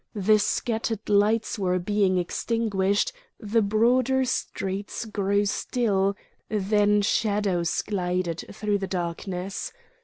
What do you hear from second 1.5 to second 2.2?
were being